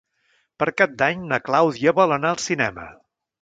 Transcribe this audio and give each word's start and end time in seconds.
Per 0.61 0.67
Cap 0.81 0.95
d'Any 1.01 1.21
na 1.33 1.39
Clàudia 1.49 1.93
vol 2.01 2.17
anar 2.19 2.33
al 2.37 2.41
cinema. 2.47 2.89